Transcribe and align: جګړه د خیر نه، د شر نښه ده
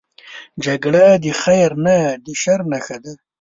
جګړه 0.65 1.05
د 1.23 1.25
خیر 1.41 1.71
نه، 1.85 1.97
د 2.25 2.27
شر 2.41 2.59
نښه 2.71 2.97
ده 3.03 3.13